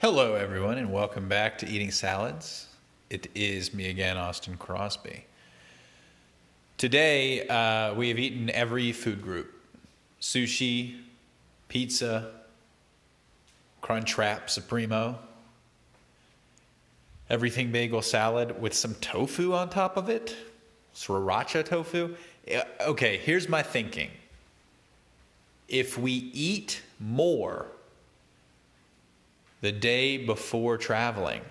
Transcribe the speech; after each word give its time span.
Hello, 0.00 0.34
everyone, 0.34 0.78
and 0.78 0.90
welcome 0.90 1.28
back 1.28 1.58
to 1.58 1.68
Eating 1.68 1.90
Salads. 1.90 2.68
It 3.10 3.26
is 3.34 3.74
me 3.74 3.90
again, 3.90 4.16
Austin 4.16 4.56
Crosby. 4.56 5.26
Today, 6.78 7.46
uh, 7.46 7.92
we 7.92 8.08
have 8.08 8.18
eaten 8.18 8.48
every 8.48 8.92
food 8.92 9.20
group 9.20 9.52
sushi, 10.18 11.02
pizza, 11.68 12.30
Crunchwrap 13.82 14.48
Supremo, 14.48 15.18
everything 17.28 17.70
bagel 17.70 18.00
salad 18.00 18.58
with 18.58 18.72
some 18.72 18.94
tofu 19.02 19.52
on 19.52 19.68
top 19.68 19.98
of 19.98 20.08
it, 20.08 20.34
sriracha 20.94 21.62
tofu. 21.62 22.16
Okay, 22.80 23.18
here's 23.18 23.50
my 23.50 23.62
thinking. 23.62 24.08
If 25.68 25.98
we 25.98 26.12
eat 26.12 26.80
more 26.98 27.66
the 29.60 29.72
day 29.72 30.16
before 30.16 30.76
traveling, 30.78 31.42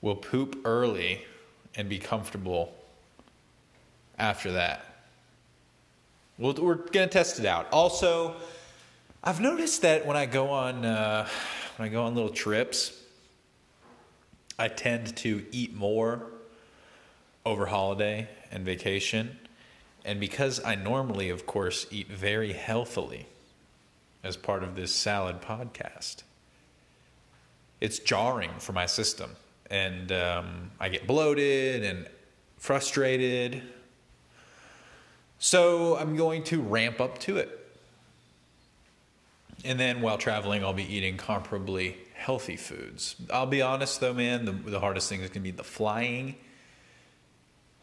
we'll 0.00 0.16
poop 0.16 0.60
early 0.64 1.24
and 1.74 1.88
be 1.88 1.98
comfortable 1.98 2.74
after 4.18 4.52
that. 4.52 4.84
We'll, 6.38 6.54
we're 6.54 6.74
going 6.74 7.08
to 7.08 7.12
test 7.12 7.38
it 7.38 7.46
out. 7.46 7.66
Also, 7.72 8.36
I've 9.24 9.40
noticed 9.40 9.82
that 9.82 10.06
when 10.06 10.16
I 10.16 10.26
go 10.26 10.50
on 10.50 10.84
uh, 10.84 11.28
when 11.76 11.88
I 11.88 11.92
go 11.92 12.04
on 12.04 12.14
little 12.14 12.30
trips, 12.30 12.98
I 14.58 14.68
tend 14.68 15.16
to 15.18 15.44
eat 15.50 15.74
more 15.74 16.22
over 17.44 17.66
holiday 17.66 18.28
and 18.50 18.64
vacation. 18.64 19.38
And 20.04 20.20
because 20.20 20.62
I 20.64 20.74
normally, 20.74 21.30
of 21.30 21.46
course, 21.46 21.86
eat 21.90 22.08
very 22.08 22.52
healthily 22.52 23.26
as 24.24 24.36
part 24.36 24.62
of 24.62 24.76
this 24.76 24.94
salad 24.94 25.40
podcast, 25.40 26.22
it's 27.80 27.98
jarring 27.98 28.50
for 28.58 28.72
my 28.72 28.86
system. 28.86 29.30
And 29.70 30.12
um, 30.12 30.70
I 30.78 30.88
get 30.88 31.06
bloated 31.06 31.82
and 31.82 32.06
frustrated. 32.56 33.62
So 35.38 35.96
I'm 35.96 36.14
going 36.16 36.44
to 36.44 36.60
ramp 36.60 37.00
up 37.00 37.18
to 37.20 37.38
it. 37.38 37.58
And 39.64 39.78
then 39.78 40.00
while 40.00 40.18
traveling, 40.18 40.64
I'll 40.64 40.72
be 40.72 40.94
eating 40.94 41.16
comparably 41.16 41.96
healthy 42.14 42.56
foods. 42.56 43.16
I'll 43.32 43.46
be 43.46 43.62
honest 43.62 44.00
though, 44.00 44.14
man, 44.14 44.44
the, 44.44 44.52
the 44.52 44.80
hardest 44.80 45.08
thing 45.08 45.20
is 45.20 45.28
going 45.28 45.34
to 45.34 45.40
be 45.40 45.50
the 45.50 45.64
flying. 45.64 46.36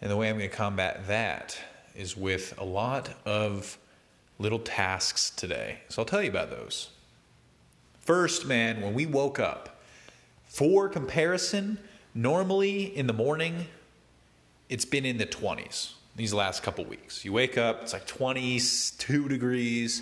And 0.01 0.09
the 0.09 0.15
way 0.15 0.29
I'm 0.29 0.37
going 0.37 0.49
to 0.49 0.55
combat 0.55 1.07
that 1.07 1.59
is 1.95 2.15
with 2.15 2.53
a 2.57 2.63
lot 2.63 3.09
of 3.25 3.77
little 4.39 4.59
tasks 4.59 5.29
today. 5.29 5.79
So 5.89 6.01
I'll 6.01 6.05
tell 6.05 6.23
you 6.23 6.29
about 6.29 6.49
those. 6.49 6.89
First, 7.99 8.47
man, 8.47 8.81
when 8.81 8.93
we 8.93 9.05
woke 9.05 9.39
up, 9.39 9.81
for 10.47 10.89
comparison, 10.89 11.77
normally 12.15 12.85
in 12.97 13.05
the 13.05 13.13
morning, 13.13 13.67
it's 14.67 14.85
been 14.85 15.05
in 15.05 15.17
the 15.17 15.27
20s 15.27 15.93
these 16.15 16.33
last 16.33 16.63
couple 16.63 16.83
weeks. 16.85 17.23
You 17.23 17.33
wake 17.33 17.57
up, 17.57 17.83
it's 17.83 17.93
like 17.93 18.07
22 18.07 19.29
degrees. 19.29 20.01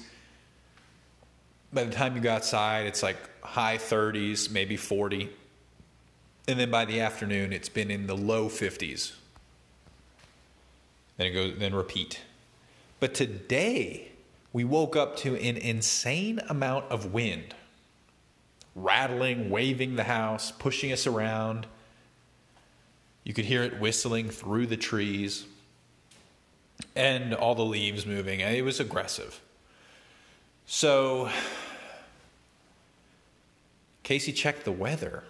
By 1.73 1.83
the 1.83 1.91
time 1.91 2.15
you 2.15 2.21
go 2.21 2.31
outside, 2.31 2.85
it's 2.85 3.03
like 3.03 3.17
high 3.41 3.77
30s, 3.77 4.49
maybe 4.49 4.77
40. 4.77 5.29
And 6.47 6.59
then 6.59 6.71
by 6.71 6.85
the 6.85 7.01
afternoon, 7.01 7.51
it's 7.51 7.69
been 7.69 7.91
in 7.91 8.07
the 8.07 8.15
low 8.15 8.47
50s. 8.47 9.13
Then 11.17 11.27
it 11.27 11.31
goes, 11.31 11.57
then 11.57 11.75
repeat. 11.75 12.21
But 12.99 13.13
today, 13.13 14.11
we 14.57 14.63
woke 14.63 14.95
up 14.95 15.15
to 15.15 15.35
an 15.35 15.55
insane 15.55 16.39
amount 16.49 16.83
of 16.89 17.13
wind, 17.13 17.53
rattling, 18.73 19.51
waving 19.51 19.97
the 19.97 20.05
house, 20.05 20.49
pushing 20.49 20.91
us 20.91 21.05
around. 21.05 21.67
You 23.23 23.35
could 23.35 23.45
hear 23.45 23.61
it 23.61 23.79
whistling 23.79 24.31
through 24.31 24.65
the 24.65 24.75
trees 24.75 25.45
and 26.95 27.35
all 27.35 27.53
the 27.53 27.63
leaves 27.63 28.07
moving. 28.07 28.39
It 28.39 28.65
was 28.65 28.79
aggressive. 28.79 29.39
So 30.65 31.29
Casey 34.01 34.33
checked 34.33 34.65
the 34.65 34.71
weather. 34.71 35.23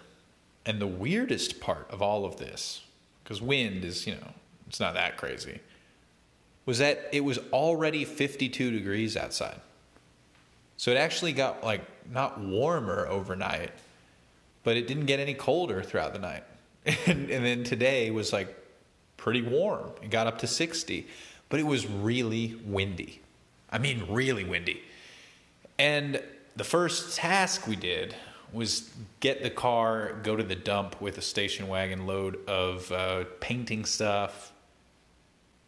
And 0.64 0.80
the 0.80 0.86
weirdest 0.86 1.60
part 1.60 1.86
of 1.90 2.00
all 2.00 2.24
of 2.24 2.38
this, 2.38 2.82
because 3.22 3.42
wind 3.42 3.84
is, 3.84 4.06
you 4.06 4.14
know, 4.14 4.32
it's 4.66 4.80
not 4.80 4.94
that 4.94 5.18
crazy, 5.18 5.60
was 6.68 6.76
that 6.76 7.08
it 7.12 7.24
was 7.24 7.38
already 7.50 8.04
52 8.04 8.70
degrees 8.70 9.16
outside. 9.16 9.58
So 10.76 10.90
it 10.90 10.98
actually 10.98 11.32
got 11.32 11.64
like 11.64 11.80
not 12.12 12.38
warmer 12.38 13.06
overnight, 13.08 13.70
but 14.64 14.76
it 14.76 14.86
didn't 14.86 15.06
get 15.06 15.18
any 15.18 15.32
colder 15.32 15.82
throughout 15.82 16.12
the 16.12 16.18
night. 16.18 16.44
And, 17.06 17.30
and 17.30 17.42
then 17.42 17.64
today 17.64 18.10
was 18.10 18.34
like 18.34 18.54
pretty 19.16 19.40
warm. 19.40 19.92
It 20.02 20.10
got 20.10 20.26
up 20.26 20.40
to 20.40 20.46
60, 20.46 21.06
but 21.48 21.58
it 21.58 21.62
was 21.62 21.86
really 21.86 22.60
windy. 22.66 23.22
I 23.72 23.78
mean, 23.78 24.04
really 24.10 24.44
windy. 24.44 24.82
And 25.78 26.22
the 26.54 26.64
first 26.64 27.16
task 27.16 27.66
we 27.66 27.76
did 27.76 28.14
was 28.52 28.90
get 29.20 29.42
the 29.42 29.48
car, 29.48 30.20
go 30.22 30.36
to 30.36 30.42
the 30.42 30.54
dump 30.54 31.00
with 31.00 31.16
a 31.16 31.22
station 31.22 31.66
wagon 31.66 32.06
load 32.06 32.46
of 32.46 32.92
uh, 32.92 33.24
painting 33.40 33.86
stuff, 33.86 34.52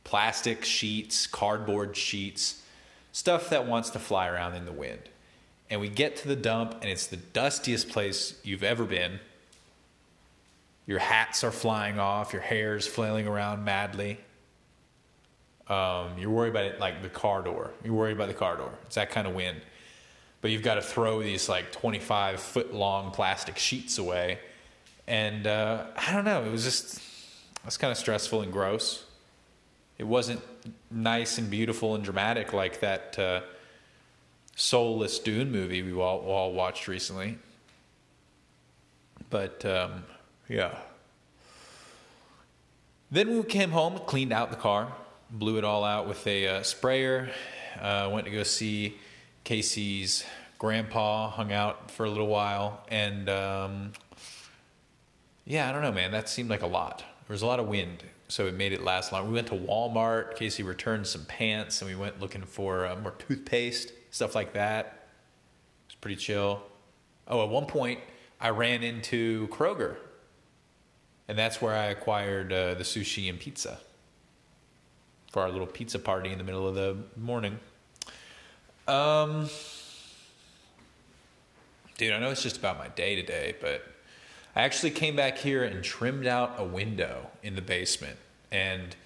plastic 0.05 0.65
sheets, 0.65 1.27
cardboard 1.27 1.97
sheets, 1.97 2.63
stuff 3.13 3.51
that 3.51 3.67
wants 3.67 3.91
to 3.91 3.99
fly 3.99 4.29
around 4.29 4.55
in 4.55 4.65
the 4.65 4.73
wind. 4.73 5.03
And 5.69 5.81
we 5.81 5.89
get 5.89 6.17
to 6.17 6.29
the 6.29 6.37
dump, 6.37 6.77
and 6.81 6.91
it's 6.91 7.07
the 7.07 7.17
dustiest 7.17 7.89
place 7.89 8.35
you've 8.43 8.65
ever 8.65 8.85
been. 8.85 9.21
Your 10.87 10.99
hats 10.99 11.45
are 11.45 11.53
flying 11.53 12.01
off, 12.01 12.33
your 12.33 12.43
hair's 12.43 12.87
flailing 12.87 13.29
around 13.29 13.65
madly. 13.65 14.19
Um, 15.69 16.19
you're 16.19 16.31
worried 16.31 16.51
about 16.51 16.65
it 16.65 16.81
like 16.81 17.03
the 17.03 17.09
car 17.09 17.43
door. 17.43 17.71
You're 17.85 17.95
worried 17.95 18.17
about 18.17 18.27
the 18.27 18.35
car 18.35 18.57
door. 18.57 18.73
It's 18.87 18.97
that 18.97 19.11
kind 19.11 19.29
of 19.29 19.35
wind. 19.35 19.61
But 20.41 20.51
you've 20.51 20.63
got 20.63 20.75
to 20.75 20.83
throw 20.83 21.23
these 21.23 21.49
like 21.49 21.71
25 21.71 22.41
foot 22.41 22.75
long 22.75 23.13
plastic 23.13 23.57
sheets 23.57 23.99
away. 23.99 24.41
And 25.07 25.47
uh, 25.47 25.85
I 25.97 26.13
don't 26.13 26.25
know, 26.25 26.45
it 26.45 26.51
was 26.51 26.65
just, 26.65 27.01
was 27.65 27.77
kind 27.77 27.93
of 27.93 27.99
stressful 27.99 28.43
and 28.43 28.53
gross. 28.53 29.05
It 30.01 30.07
wasn't 30.07 30.41
nice 30.91 31.37
and 31.37 31.51
beautiful 31.51 31.95
and 31.95 32.03
dramatic 32.03 32.55
like 32.55 32.81
that 32.81 33.19
uh, 33.19 33.43
soulless 34.57 35.19
Dune 35.19 35.53
movie 35.53 35.83
we 35.83 35.93
all, 35.93 36.21
all 36.21 36.55
watched 36.55 36.89
recently. 36.89 37.37
But 39.29 39.63
um, 39.67 40.05
yeah. 40.49 40.75
Then 43.11 43.29
we 43.29 43.43
came 43.43 43.73
home, 43.73 44.01
cleaned 44.07 44.33
out 44.33 44.51
the 44.51 44.57
car, 44.57 44.91
blew 45.31 45.59
it 45.59 45.65
all 45.65 45.85
out 45.85 46.09
with 46.09 46.27
a 46.27 46.49
uh, 46.49 46.63
sprayer. 46.63 47.29
Uh, 47.79 48.09
went 48.11 48.25
to 48.25 48.31
go 48.31 48.43
see 48.43 48.97
Casey's 49.45 50.25
grandpa, 50.59 51.29
hung 51.29 51.53
out 51.53 51.91
for 51.91 52.07
a 52.07 52.11
little 52.11 52.27
while, 52.27 52.83
and 52.89 53.29
um, 53.29 53.93
yeah, 55.45 55.69
I 55.69 55.73
don't 55.73 55.83
know, 55.83 55.93
man. 55.93 56.11
That 56.11 56.31
seemed 56.31 56.49
like 56.49 56.63
a 56.63 56.67
lot. 56.67 57.05
There 57.31 57.35
was 57.35 57.43
a 57.43 57.47
lot 57.47 57.61
of 57.61 57.69
wind, 57.69 58.03
so 58.27 58.49
it 58.49 58.55
made 58.55 58.73
it 58.73 58.83
last 58.83 59.13
long. 59.13 59.29
We 59.29 59.35
went 59.35 59.47
to 59.47 59.55
Walmart. 59.55 60.35
Casey 60.35 60.65
returned 60.65 61.07
some 61.07 61.25
pants, 61.27 61.81
and 61.81 61.89
we 61.89 61.95
went 61.95 62.21
looking 62.21 62.43
for 62.43 62.85
uh, 62.85 62.97
more 62.97 63.13
toothpaste, 63.13 63.93
stuff 64.11 64.35
like 64.35 64.53
that. 64.55 64.87
It 64.87 65.91
was 65.91 65.95
pretty 66.01 66.17
chill. 66.17 66.61
Oh, 67.29 67.45
at 67.45 67.49
one 67.49 67.67
point, 67.67 68.01
I 68.41 68.51
ran 68.51 68.83
into 68.83 69.47
Kroger, 69.47 69.95
and 71.29 71.39
that's 71.39 71.63
where 71.63 71.73
I 71.73 71.85
acquired 71.85 72.53
uh, 72.53 72.75
the 72.75 72.83
sushi 72.83 73.31
and 73.31 73.39
pizza 73.39 73.79
for 75.31 75.43
our 75.43 75.51
little 75.53 75.69
pizza 75.69 76.01
party 76.01 76.33
in 76.33 76.39
the 76.39 76.43
middle 76.43 76.67
of 76.67 76.75
the 76.75 76.97
morning. 77.17 77.61
Um, 78.89 79.49
dude, 81.97 82.13
I 82.13 82.19
know 82.19 82.31
it's 82.31 82.43
just 82.43 82.57
about 82.57 82.77
my 82.77 82.89
day 82.89 83.15
today, 83.15 83.55
but 83.61 83.85
I 84.55 84.63
actually 84.63 84.91
came 84.91 85.15
back 85.15 85.39
here 85.39 85.63
and 85.63 85.83
trimmed 85.83 86.27
out 86.27 86.55
a 86.59 86.65
window 86.65 87.31
in 87.43 87.55
the 87.55 87.63
basement. 87.63 88.17
And 88.51 88.97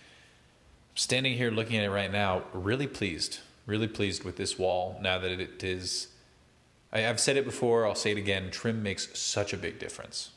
standing 0.94 1.35
here 1.35 1.50
looking 1.50 1.76
at 1.76 1.85
it 1.85 1.91
right 1.91 2.11
now, 2.11 2.44
really 2.52 2.87
pleased, 2.87 3.41
really 3.67 3.88
pleased 3.88 4.25
with 4.25 4.37
this 4.37 4.58
wall 4.58 4.99
now 5.02 5.19
that 5.19 5.31
it 5.31 5.62
is. 5.62 6.08
I, 6.93 7.06
I've 7.06 7.20
said 7.20 7.37
it 7.37 7.44
before, 7.44 7.87
I'll 7.87 7.94
say 7.94 8.12
it 8.12 8.19
again 8.19 8.50
trim 8.50 8.82
makes 8.82 9.19
such 9.19 9.52
a 9.52 9.56
big 9.56 9.79
difference. 9.79 10.31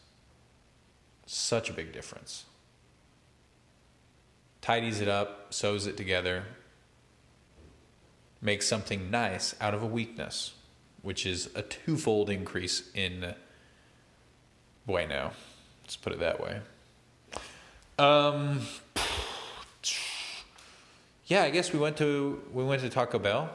Such 1.26 1.70
a 1.70 1.74
big 1.74 1.94
difference. 1.94 2.46
Tidies 4.62 5.00
it 5.00 5.08
up, 5.08 5.54
sews 5.54 5.88
it 5.88 5.96
together, 5.96 6.44
makes 8.42 8.68
something 8.68 9.10
nice 9.10 9.56
out 9.62 9.74
of 9.74 9.82
a 9.82 9.86
weakness, 9.86 10.54
which 11.02 11.26
is 11.26 11.50
a 11.56 11.62
twofold 11.62 12.30
increase 12.30 12.90
in 12.94 13.34
bueno. 14.88 15.32
Let's 15.84 15.96
put 15.96 16.14
it 16.14 16.20
that 16.20 16.42
way. 16.42 16.60
Um, 18.00 18.62
yeah, 21.28 21.44
I 21.44 21.52
guess 21.52 21.72
we 21.72 21.78
went 21.78 21.98
to 21.98 22.42
we 22.52 22.64
went 22.64 22.82
to 22.82 22.90
Taco 22.90 23.20
Bell. 23.20 23.50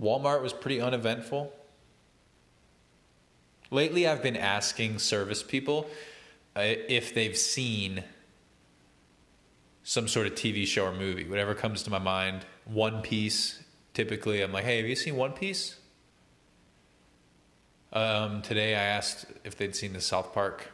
Walmart 0.00 0.42
was 0.42 0.52
pretty 0.52 0.80
uneventful. 0.80 1.52
Lately, 3.70 4.06
I've 4.06 4.22
been 4.22 4.36
asking 4.36 4.98
service 5.00 5.42
people 5.42 5.88
uh, 6.54 6.60
if 6.62 7.14
they've 7.14 7.36
seen 7.36 8.04
some 9.82 10.06
sort 10.08 10.26
of 10.26 10.34
TV 10.34 10.66
show 10.66 10.86
or 10.86 10.92
movie, 10.92 11.28
whatever 11.28 11.54
comes 11.54 11.82
to 11.84 11.90
my 11.90 11.98
mind. 11.98 12.44
One 12.64 13.02
Piece, 13.02 13.62
typically, 13.94 14.42
I'm 14.42 14.52
like, 14.52 14.64
hey, 14.64 14.78
have 14.78 14.86
you 14.86 14.96
seen 14.96 15.16
One 15.16 15.32
Piece? 15.32 15.76
Um, 17.92 18.42
today, 18.42 18.74
I 18.74 18.82
asked 18.82 19.26
if 19.44 19.56
they'd 19.56 19.74
seen 19.74 19.92
the 19.92 20.00
South 20.00 20.32
Park 20.32 20.72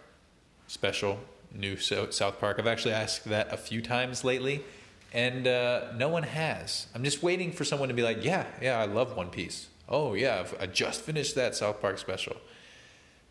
special, 0.67 1.19
new 1.55 1.77
South 1.77 2.41
Park. 2.41 2.59
I've 2.59 2.67
actually 2.67 2.95
asked 2.95 3.25
that 3.27 3.53
a 3.53 3.57
few 3.57 3.83
times 3.83 4.25
lately, 4.25 4.65
and 5.13 5.47
uh, 5.47 5.93
no 5.97 6.09
one 6.09 6.23
has. 6.23 6.87
I'm 6.95 7.05
just 7.05 7.23
waiting 7.23 7.53
for 7.53 7.65
someone 7.65 7.89
to 7.89 7.95
be 7.95 8.03
like, 8.03 8.25
yeah, 8.25 8.47
yeah, 8.61 8.79
I 8.79 8.87
love 8.87 9.17
One 9.17 9.29
Piece. 9.29 9.69
Oh, 9.89 10.15
yeah, 10.15 10.41
I've, 10.41 10.57
I 10.61 10.67
just 10.67 11.03
finished 11.03 11.35
that 11.35 11.55
South 11.55 11.81
Park 11.81 11.99
special. 11.99 12.37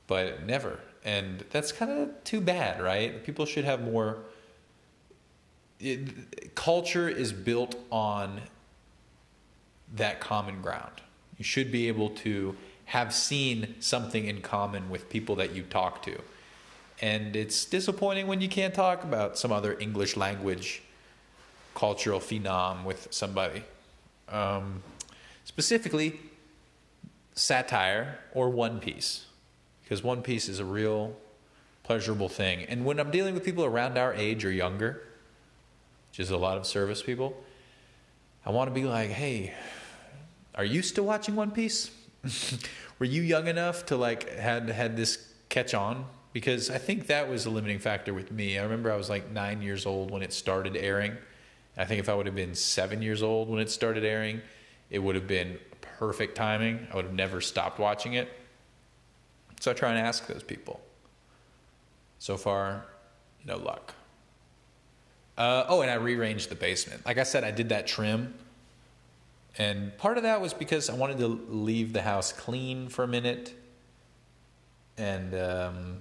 But 0.08 0.46
never. 0.46 0.80
And 1.04 1.44
that's 1.50 1.72
kind 1.72 1.92
of 1.92 2.24
too 2.24 2.42
bad, 2.42 2.82
right? 2.82 3.24
People 3.24 3.46
should 3.46 3.66
have 3.66 3.82
more 3.82 4.20
it, 5.82 6.56
culture 6.56 7.10
is 7.10 7.34
built 7.34 7.76
on 7.92 8.42
that 9.96 10.20
common 10.20 10.62
ground. 10.62 11.02
You 11.38 11.44
should 11.44 11.72
be 11.72 11.88
able 11.88 12.10
to 12.10 12.56
have 12.92 13.14
seen 13.14 13.74
something 13.80 14.26
in 14.26 14.42
common 14.42 14.90
with 14.90 15.10
people 15.10 15.38
that 15.38 15.56
you 15.56 15.64
talk 15.64 16.04
to. 16.04 16.20
And 17.02 17.38
it's 17.38 17.64
disappointing 17.64 18.28
when 18.28 18.42
you 18.42 18.50
can't 18.50 18.74
talk 18.74 19.06
about 19.06 19.38
some 19.38 19.50
other 19.50 19.80
English 19.80 20.18
language 20.18 20.84
cultural 21.74 22.20
phenom 22.20 22.84
with 22.84 23.08
somebody. 23.10 23.64
Um, 24.28 24.84
specifically, 25.46 26.20
satire 27.34 28.20
or 28.34 28.50
One 28.50 28.82
Piece, 28.82 29.26
because 29.82 30.04
One 30.04 30.22
Piece 30.22 30.50
is 30.50 30.60
a 30.60 30.66
real 30.66 31.16
pleasurable 31.84 32.28
thing. 32.28 32.66
And 32.66 32.84
when 32.84 33.00
I'm 33.00 33.10
dealing 33.10 33.36
with 33.36 33.46
people 33.46 33.64
around 33.64 33.98
our 33.98 34.14
age 34.14 34.44
or 34.44 34.52
younger, 34.52 35.02
which 36.10 36.20
is 36.20 36.30
a 36.30 36.36
lot 36.36 36.58
of 36.58 36.68
service 36.68 37.02
people, 37.02 37.42
I 38.46 38.50
want 38.50 38.70
to 38.70 38.74
be 38.74 38.84
like, 38.84 39.12
hey, 39.12 39.54
are 40.56 40.66
you 40.66 40.82
still 40.82 41.06
watching 41.06 41.38
One 41.38 41.52
Piece? 41.52 41.90
Were 43.00 43.06
you 43.06 43.22
young 43.22 43.48
enough 43.48 43.86
to 43.88 43.98
like 43.98 44.30
had 44.30 44.70
had 44.70 44.96
this 44.96 45.28
catch 45.50 45.74
on? 45.74 46.06
Because 46.34 46.70
I 46.70 46.78
think 46.78 47.08
that 47.08 47.30
was 47.30 47.46
a 47.46 47.50
limiting 47.50 47.80
factor 47.80 48.14
with 48.14 48.32
me. 48.32 48.58
I 48.58 48.64
remember 48.64 48.92
I 48.92 48.96
was 48.96 49.10
like 49.10 49.32
nine 49.32 49.62
years 49.62 49.86
old 49.86 50.12
when 50.12 50.22
it 50.22 50.32
started 50.32 50.78
airing. 50.78 51.18
I 51.78 51.86
think 51.86 52.00
if 52.00 52.10
I 52.10 52.14
would 52.14 52.26
have 52.26 52.36
been 52.36 52.56
seven 52.56 53.02
years 53.02 53.22
old 53.22 53.50
when 53.50 53.60
it 53.60 53.70
started 53.70 54.06
airing, 54.06 54.42
it 54.90 55.00
would 55.00 55.16
have 55.16 55.28
been 55.28 55.58
perfect 55.82 56.36
timing. 56.36 56.88
I 56.92 56.96
would 56.96 57.06
have 57.06 57.14
never 57.14 57.42
stopped 57.42 57.80
watching 57.80 58.14
it. 58.14 58.30
So 59.60 59.72
I 59.72 59.74
try 59.74 59.90
and 59.90 60.00
ask 60.00 60.26
those 60.28 60.44
people. 60.44 60.82
So 62.20 62.38
far, 62.38 62.86
no 63.46 63.58
luck. 63.58 63.94
Uh, 65.38 65.66
oh, 65.68 65.82
and 65.82 65.90
I 65.90 65.96
rearranged 65.96 66.50
the 66.50 66.56
basement. 66.56 67.06
Like 67.06 67.18
I 67.18 67.24
said, 67.24 67.44
I 67.44 67.52
did 67.52 67.70
that 67.70 67.88
trim. 67.88 68.34
And 69.58 69.98
part 69.98 70.18
of 70.18 70.24
that 70.24 70.42
was 70.42 70.54
because 70.54 70.90
I 70.90 70.94
wanted 70.94 71.18
to 71.20 71.28
leave 71.28 71.94
the 71.94 72.02
house 72.02 72.32
clean 72.32 72.88
for 72.88 73.04
a 73.04 73.08
minute. 73.08 73.54
And 74.98 75.34
um, 75.34 75.98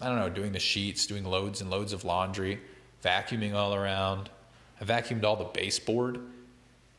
I 0.00 0.06
don't 0.06 0.18
know, 0.18 0.30
doing 0.30 0.52
the 0.52 0.60
sheets, 0.60 1.06
doing 1.06 1.24
loads 1.24 1.60
and 1.60 1.70
loads 1.70 1.92
of 1.92 2.04
laundry, 2.04 2.60
vacuuming 3.04 3.54
all 3.54 3.74
around. 3.74 4.30
I 4.80 4.84
vacuumed 4.84 5.24
all 5.24 5.36
the 5.36 5.44
baseboard. 5.44 6.20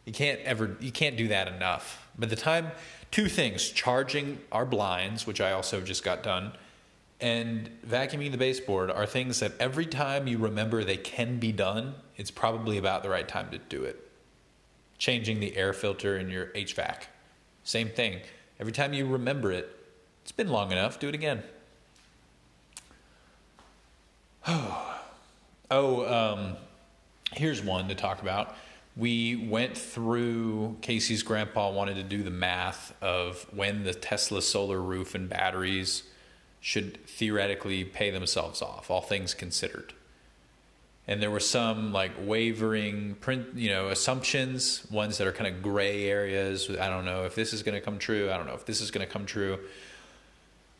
You 0.06 0.14
can't 0.14 0.40
ever, 0.42 0.76
you 0.80 0.92
can't 0.92 1.16
do 1.16 1.30
that 1.30 1.48
enough. 1.48 2.08
By 2.18 2.28
the 2.28 2.36
time, 2.36 2.72
two 3.12 3.30
things 3.30 3.70
charging 3.70 4.40
our 4.52 4.66
blinds, 4.66 5.26
which 5.26 5.40
I 5.40 5.54
also 5.54 5.82
just 5.82 6.04
got 6.04 6.24
done 6.24 6.52
and 7.22 7.70
vacuuming 7.86 8.32
the 8.32 8.38
baseboard 8.38 8.90
are 8.90 9.06
things 9.06 9.40
that 9.42 9.54
every 9.60 9.86
time 9.86 10.28
you 10.28 10.38
remember 10.38 10.84
they 10.84 10.98
can 10.98 11.38
be 11.38 11.52
done, 11.52 11.96
it's 12.16 12.32
probably 12.32 12.78
about 12.78 13.04
the 13.04 13.10
right 13.10 13.28
time 13.28 13.52
to 13.52 13.58
do 13.58 13.84
it. 13.84 14.09
Changing 15.00 15.40
the 15.40 15.58
air 15.58 15.74
filter 15.74 16.18
in 16.18 16.30
your 16.30 16.48
HVAC, 16.48 17.04
same 17.64 17.90
thing. 17.90 18.20
Every 18.60 18.74
time 18.74 18.94
you 18.94 19.08
remember 19.08 19.52
it, 19.52 19.76
it's 20.22 20.32
been 20.32 20.50
long 20.50 20.72
enough, 20.72 21.00
do 21.00 21.10
it 21.10 21.16
again. 21.16 21.44
Oh, 25.72 26.08
um, 26.08 26.56
here's 27.34 27.62
one 27.62 27.90
to 27.90 27.94
talk 27.94 28.24
about. 28.24 28.56
We 28.98 29.36
went 29.36 29.78
through, 29.78 30.78
Casey's 30.82 31.22
grandpa 31.22 31.70
wanted 31.70 31.98
to 31.98 32.04
do 32.04 32.24
the 32.24 32.32
math 32.32 32.92
of 33.04 33.46
when 33.54 33.84
the 33.84 33.94
Tesla 33.94 34.42
solar 34.42 34.82
roof 34.82 35.14
and 35.14 35.30
batteries 35.30 36.04
should 36.60 37.06
theoretically 37.06 37.84
pay 37.84 38.10
themselves 38.10 38.64
off, 38.64 38.90
all 38.90 39.02
things 39.02 39.36
considered. 39.36 39.94
And 41.10 41.20
there 41.20 41.32
were 41.32 41.40
some 41.40 41.92
like 41.92 42.12
wavering 42.22 43.16
print, 43.16 43.56
you 43.56 43.72
know, 43.72 43.88
assumptions, 43.88 44.86
ones 44.92 45.18
that 45.18 45.26
are 45.26 45.32
kind 45.32 45.54
of 45.54 45.64
gray 45.64 46.08
areas. 46.08 46.70
I 46.70 46.88
don't 46.88 47.04
know 47.04 47.24
if 47.26 47.34
this 47.34 47.52
is 47.52 47.64
going 47.64 47.74
to 47.74 47.82
come 47.82 47.98
true. 47.98 48.30
I 48.30 48.38
don't 48.38 48.46
know 48.46 48.54
if 48.54 48.64
this 48.64 48.80
is 48.80 48.92
going 48.92 49.06
to 49.06 49.12
come 49.12 49.26
true. 49.26 49.58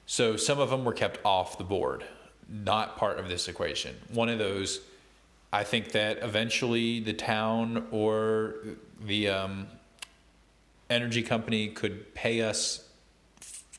So 0.06 0.38
some 0.38 0.60
of 0.60 0.70
them 0.70 0.86
were 0.86 0.94
kept 0.94 1.20
off 1.26 1.58
the 1.58 1.64
board, 1.64 2.04
not 2.48 2.96
part 2.96 3.18
of 3.18 3.28
this 3.28 3.48
equation. 3.48 3.96
One 4.14 4.30
of 4.30 4.38
those, 4.38 4.82
I 5.52 5.64
think 5.64 5.94
that 5.94 6.20
eventually 6.22 7.00
the 7.00 7.14
town 7.14 7.88
or 7.90 8.54
the 9.04 9.30
um, 9.30 9.66
energy 10.92 11.24
company 11.24 11.70
could 11.70 12.14
pay 12.14 12.44
us 12.44 12.88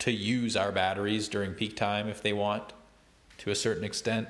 to 0.01 0.11
use 0.11 0.57
our 0.57 0.73
batteries 0.73 1.29
during 1.29 1.55
peak 1.55 1.77
time 1.77 2.09
if 2.09 2.23
they 2.23 2.33
want 2.33 2.73
to 3.39 3.53
a 3.53 3.55
certain 3.55 3.85
extent. 3.85 4.27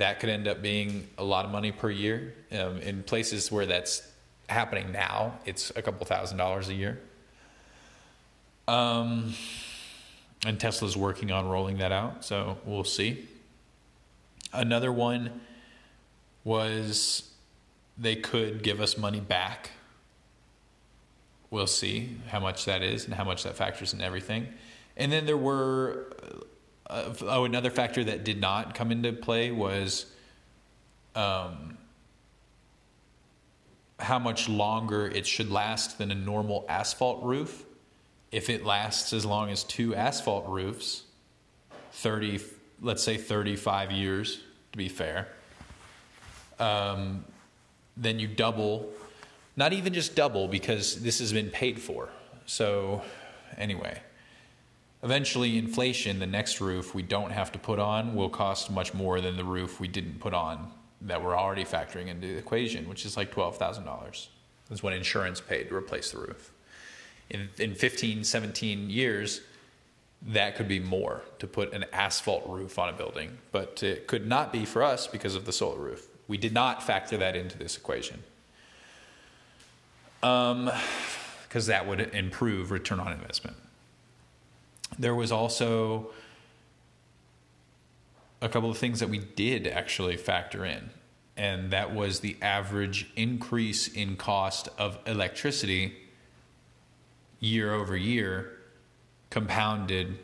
That 0.00 0.18
could 0.20 0.28
end 0.28 0.48
up 0.48 0.60
being 0.62 1.08
a 1.16 1.24
lot 1.24 1.44
of 1.44 1.50
money 1.50 1.72
per 1.72 1.90
year. 1.90 2.34
Um, 2.52 2.78
in 2.78 3.02
places 3.02 3.52
where 3.52 3.66
that's 3.66 4.02
happening 4.48 4.92
now, 4.92 5.38
it's 5.44 5.70
a 5.76 5.82
couple 5.82 6.04
thousand 6.06 6.38
dollars 6.38 6.68
a 6.68 6.74
year. 6.74 7.00
Um, 8.66 9.34
and 10.44 10.58
Tesla's 10.58 10.96
working 10.96 11.30
on 11.30 11.48
rolling 11.48 11.78
that 11.78 11.92
out, 11.92 12.24
so 12.24 12.58
we'll 12.64 12.84
see. 12.84 13.28
Another 14.52 14.92
one 14.92 15.40
was 16.44 17.30
they 17.98 18.16
could 18.16 18.62
give 18.62 18.80
us 18.80 18.96
money 18.96 19.20
back 19.20 19.70
we'll 21.50 21.66
see 21.66 22.16
how 22.28 22.40
much 22.40 22.64
that 22.64 22.82
is 22.82 23.04
and 23.04 23.14
how 23.14 23.24
much 23.24 23.42
that 23.42 23.56
factors 23.56 23.92
in 23.92 24.00
everything. 24.00 24.46
And 24.96 25.10
then 25.10 25.26
there 25.26 25.36
were 25.36 26.12
uh, 26.90 27.14
oh 27.22 27.44
another 27.44 27.70
factor 27.70 28.02
that 28.04 28.24
did 28.24 28.40
not 28.40 28.74
come 28.74 28.90
into 28.90 29.12
play 29.12 29.50
was 29.50 30.06
um, 31.14 31.78
how 33.98 34.18
much 34.18 34.48
longer 34.48 35.06
it 35.06 35.26
should 35.26 35.50
last 35.50 35.98
than 35.98 36.10
a 36.10 36.14
normal 36.14 36.64
asphalt 36.68 37.22
roof. 37.22 37.64
If 38.32 38.48
it 38.50 38.64
lasts 38.64 39.12
as 39.12 39.24
long 39.24 39.50
as 39.50 39.64
two 39.64 39.94
asphalt 39.94 40.48
roofs, 40.48 41.04
30 41.92 42.40
let's 42.82 43.02
say 43.02 43.16
35 43.16 43.92
years 43.92 44.40
to 44.72 44.78
be 44.78 44.88
fair. 44.88 45.28
Um, 46.58 47.24
then 47.96 48.18
you 48.18 48.28
double 48.28 48.90
not 49.56 49.72
even 49.72 49.92
just 49.92 50.14
double 50.14 50.48
because 50.48 51.02
this 51.02 51.18
has 51.18 51.32
been 51.32 51.50
paid 51.50 51.80
for. 51.80 52.08
So, 52.46 53.02
anyway, 53.58 54.00
eventually, 55.02 55.58
inflation, 55.58 56.18
the 56.18 56.26
next 56.26 56.60
roof 56.60 56.94
we 56.94 57.02
don't 57.02 57.30
have 57.30 57.52
to 57.52 57.58
put 57.58 57.78
on, 57.78 58.14
will 58.14 58.28
cost 58.28 58.70
much 58.70 58.94
more 58.94 59.20
than 59.20 59.36
the 59.36 59.44
roof 59.44 59.80
we 59.80 59.88
didn't 59.88 60.20
put 60.20 60.34
on 60.34 60.70
that 61.02 61.22
we're 61.22 61.36
already 61.36 61.64
factoring 61.64 62.08
into 62.08 62.26
the 62.26 62.36
equation, 62.36 62.88
which 62.88 63.06
is 63.06 63.16
like 63.16 63.34
$12,000. 63.34 64.26
That's 64.68 64.82
what 64.82 64.92
insurance 64.92 65.40
paid 65.40 65.68
to 65.68 65.74
replace 65.74 66.10
the 66.10 66.18
roof. 66.18 66.52
In, 67.30 67.48
in 67.58 67.74
15, 67.74 68.24
17 68.24 68.90
years, 68.90 69.40
that 70.22 70.56
could 70.56 70.68
be 70.68 70.78
more 70.78 71.22
to 71.38 71.46
put 71.46 71.72
an 71.72 71.86
asphalt 71.92 72.46
roof 72.46 72.78
on 72.78 72.88
a 72.88 72.92
building, 72.92 73.38
but 73.52 73.82
it 73.82 74.06
could 74.06 74.26
not 74.26 74.52
be 74.52 74.64
for 74.64 74.82
us 74.82 75.06
because 75.06 75.34
of 75.34 75.46
the 75.46 75.52
solar 75.52 75.78
roof. 75.78 76.06
We 76.28 76.36
did 76.36 76.52
not 76.52 76.82
factor 76.82 77.16
that 77.16 77.34
into 77.34 77.56
this 77.56 77.76
equation 77.76 78.22
because 80.20 80.52
um, 80.52 80.70
that 81.52 81.86
would 81.86 82.14
improve 82.14 82.70
return 82.70 83.00
on 83.00 83.12
investment. 83.12 83.56
There 84.98 85.14
was 85.14 85.32
also 85.32 86.10
a 88.42 88.48
couple 88.48 88.70
of 88.70 88.78
things 88.78 89.00
that 89.00 89.08
we 89.08 89.18
did 89.18 89.66
actually 89.66 90.16
factor 90.16 90.64
in, 90.64 90.90
and 91.36 91.70
that 91.70 91.94
was 91.94 92.20
the 92.20 92.36
average 92.42 93.10
increase 93.16 93.88
in 93.88 94.16
cost 94.16 94.68
of 94.78 94.98
electricity 95.06 95.94
year 97.38 97.72
over 97.72 97.96
year 97.96 98.58
compounded 99.30 100.18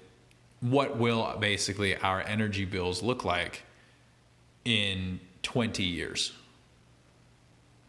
what 0.60 0.96
will 0.96 1.36
basically 1.38 1.96
our 1.96 2.20
energy 2.22 2.64
bills 2.64 3.02
look 3.02 3.24
like 3.24 3.62
in 4.64 5.20
20 5.42 5.82
years 5.82 6.32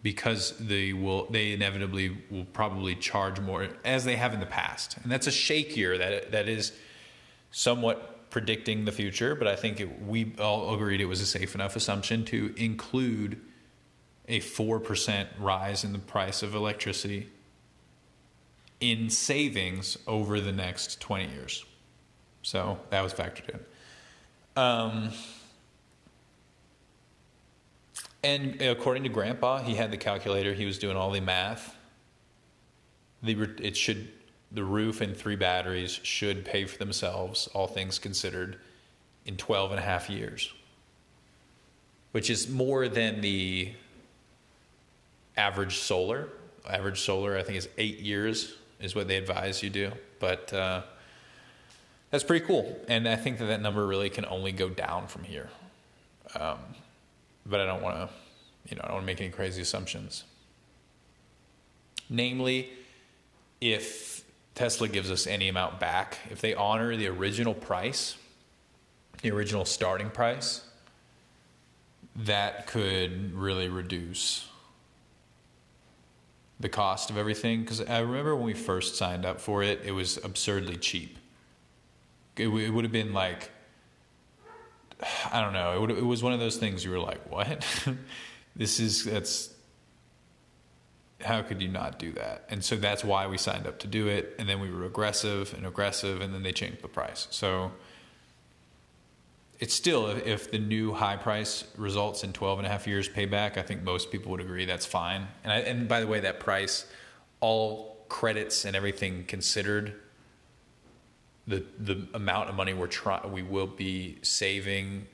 because 0.10 0.54
they 0.58 0.94
will 0.94 1.26
they 1.30 1.52
inevitably 1.52 2.18
will 2.32 2.46
probably 2.46 2.96
charge 2.96 3.40
more 3.40 3.68
as 3.84 4.06
they 4.06 4.16
have 4.16 4.34
in 4.34 4.40
the 4.40 4.46
past 4.46 4.98
and 5.04 5.12
that's 5.12 5.28
a 5.28 5.32
shakier 5.32 5.98
that 5.98 6.32
that 6.32 6.48
is 6.48 6.72
somewhat 7.52 8.30
predicting 8.30 8.86
the 8.86 8.92
future, 8.92 9.36
but 9.36 9.48
I 9.48 9.56
think 9.56 9.80
it, 9.80 10.02
we 10.04 10.34
all 10.40 10.74
agreed 10.74 11.02
it 11.02 11.06
was 11.06 11.22
a 11.22 11.26
safe 11.26 11.56
enough 11.56 11.76
assumption 11.76 12.26
to 12.26 12.54
include 12.58 13.42
a 14.28 14.40
4% 14.40 15.28
rise 15.40 15.84
in 15.84 15.94
the 15.94 16.00
price 16.00 16.44
of 16.44 16.54
electricity 16.54 17.30
in 18.80 19.10
savings 19.10 19.98
over 20.06 20.40
the 20.40 20.52
next 20.52 21.00
20 21.00 21.32
years. 21.34 21.66
So 22.44 22.78
that 22.90 23.02
was 23.02 23.14
factored 23.14 23.50
in. 23.50 23.60
Um, 24.56 25.10
and 28.28 28.62
according 28.62 29.04
to 29.04 29.10
Grandpa, 29.10 29.60
he 29.60 29.76
had 29.76 29.90
the 29.90 29.98
calculator. 29.98 30.54
He 30.54 30.66
was 30.66 30.78
doing 30.78 30.98
all 30.98 31.12
the 31.12 31.22
math. 31.22 31.76
The 33.24 33.50
it 33.62 33.78
should 33.78 34.10
the 34.52 34.64
roof 34.64 35.02
and 35.02 35.16
three 35.16 35.38
batteries 35.38 36.00
should 36.04 36.44
pay 36.44 36.66
for 36.66 36.78
themselves, 36.78 37.48
all 37.54 37.68
things 37.68 38.00
considered, 38.00 38.58
in 39.26 39.38
12 39.38 39.72
and 39.72 39.80
a 39.80 39.84
half 39.84 40.10
years, 40.10 40.54
which 42.12 42.30
is 42.30 42.50
more 42.50 42.88
than 42.88 43.22
the 43.22 43.74
average 45.36 45.78
solar. 45.78 46.30
Average 46.70 47.00
solar, 47.00 47.38
I 47.38 47.44
think, 47.44 47.58
is 47.58 47.70
eight 47.78 48.00
years, 48.00 48.56
is 48.82 48.94
what 48.94 49.08
they 49.08 49.16
advise 49.16 49.64
you 49.64 49.70
do. 49.70 49.92
But 50.20 50.52
uh, 50.54 50.82
that's 52.12 52.26
pretty 52.26 52.46
cool. 52.46 52.78
And 52.90 53.08
I 53.08 53.16
think 53.16 53.38
that 53.40 53.46
that 53.46 53.62
number 53.62 53.86
really 53.88 54.10
can 54.10 54.26
only 54.26 54.52
go 54.52 54.68
down 54.70 55.08
from 55.08 55.24
here. 55.24 55.50
Um, 56.36 56.60
but 57.50 57.60
I 57.60 57.66
don't 57.66 57.82
want 57.82 57.98
to, 57.98 58.10
you 58.70 58.76
know, 58.76 58.82
I 58.84 58.88
don't 58.88 58.96
want 58.96 59.04
to 59.04 59.06
make 59.06 59.22
any 59.22 59.30
crazy 59.30 59.62
assumptions. 59.62 60.24
Namely, 62.10 62.70
if 63.62 64.24
Tesla 64.56 64.88
gives 64.88 65.12
us 65.12 65.28
any 65.28 65.50
amount 65.50 65.80
back, 65.80 66.20
if 66.30 66.42
they 66.42 66.54
honor 66.54 66.96
the 66.96 67.08
original 67.08 67.54
price, 67.54 68.16
the 69.22 69.32
original 69.32 69.66
starting 69.66 70.10
price, 70.10 70.64
that 72.16 72.68
could 72.68 73.34
really 73.34 73.70
reduce 73.70 74.48
the 76.60 76.70
cost 76.70 77.10
of 77.10 77.18
everything. 77.18 77.62
Because 77.62 77.82
I 77.82 78.00
remember 78.00 78.36
when 78.36 78.46
we 78.46 78.54
first 78.54 78.96
signed 78.96 79.26
up 79.26 79.40
for 79.40 79.62
it, 79.62 79.82
it 79.84 79.92
was 79.92 80.18
absurdly 80.24 80.76
cheap. 80.76 81.18
It, 82.36 82.48
it 82.48 82.70
would 82.70 82.84
have 82.84 82.92
been 82.92 83.14
like 83.14 83.52
I 85.32 85.42
don't 85.42 85.54
know. 85.54 85.76
It, 85.76 85.82
would, 85.82 85.92
it 85.92 86.06
was 86.06 86.24
one 86.24 86.34
of 86.34 86.40
those 86.40 86.58
things 86.58 86.84
you 86.84 86.92
were 86.92 87.00
like, 87.00 87.32
what? 87.32 87.66
this 88.56 88.80
is, 88.80 89.06
that's, 89.06 89.54
how 91.22 91.42
could 91.42 91.62
you 91.62 91.68
not 91.68 92.00
do 92.00 92.12
that? 92.14 92.46
And 92.50 92.64
so 92.64 92.76
that's 92.76 93.04
why 93.04 93.28
we 93.28 93.38
signed 93.38 93.68
up 93.68 93.80
to 93.80 93.88
do 93.88 94.08
it. 94.08 94.36
And 94.40 94.48
then 94.48 94.60
we 94.60 94.72
were 94.72 94.86
aggressive 94.86 95.54
and 95.56 95.66
aggressive, 95.66 96.22
and 96.22 96.34
then 96.34 96.44
they 96.44 96.52
changed 96.52 96.82
the 96.82 96.88
price. 96.88 97.28
So 97.32 97.72
it's 99.60 99.74
still, 99.74 100.08
if 100.08 100.52
the 100.52 100.60
new 100.60 100.94
high 100.94 101.18
price 101.18 101.64
results 101.78 102.24
in 102.24 102.34
12 102.34 102.60
and 102.60 102.68
a 102.68 102.70
half 102.70 102.88
years 102.88 103.10
payback, 103.10 103.58
I 103.58 103.64
think 103.64 103.84
most 103.84 104.12
people 104.12 104.32
would 104.32 104.42
agree 104.42 104.66
that's 104.66 104.86
fine. 104.86 105.28
And, 105.44 105.52
I, 105.52 105.58
and 105.60 105.88
by 105.88 106.00
the 106.00 106.08
way, 106.08 106.20
that 106.20 106.40
price, 106.40 106.86
all 107.40 108.06
credits 108.08 108.66
and 108.66 108.76
everything 108.76 109.26
considered, 109.26 109.96
the 111.48 111.64
the 111.80 112.08
amount 112.14 112.50
of 112.50 112.56
money 112.56 112.74
we're 112.74 112.88
trying 112.88 113.32
we 113.32 113.42
will 113.42 113.68
be 113.68 114.18
saving 114.22 115.08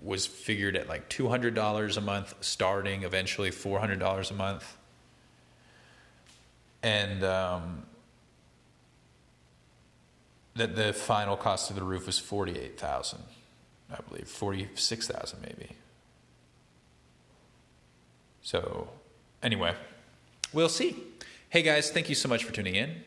was 0.00 0.26
figured 0.26 0.76
at 0.76 0.88
like 0.88 1.08
two 1.08 1.28
hundred 1.28 1.54
dollars 1.54 1.96
a 1.96 2.00
month 2.00 2.34
starting, 2.40 3.02
eventually 3.02 3.50
four 3.50 3.80
hundred 3.80 3.98
dollars 3.98 4.30
a 4.30 4.34
month, 4.34 4.76
and 6.82 7.24
um, 7.24 7.82
that 10.54 10.76
the 10.76 10.92
final 10.92 11.36
cost 11.36 11.70
of 11.70 11.76
the 11.76 11.82
roof 11.82 12.06
was 12.06 12.18
forty 12.18 12.58
eight 12.58 12.78
thousand, 12.78 13.22
I 13.90 14.00
believe 14.08 14.28
forty 14.28 14.68
six 14.74 15.08
thousand 15.08 15.40
maybe. 15.40 15.70
So, 18.42 18.88
anyway, 19.42 19.74
we'll 20.52 20.68
see. 20.68 20.96
Hey 21.50 21.62
guys, 21.62 21.90
thank 21.90 22.08
you 22.08 22.14
so 22.14 22.28
much 22.28 22.44
for 22.44 22.52
tuning 22.52 22.76
in. 22.76 23.02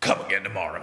Come 0.00 0.20
again 0.20 0.44
tomorrow. 0.44 0.72